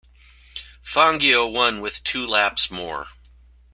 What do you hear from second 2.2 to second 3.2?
laps more.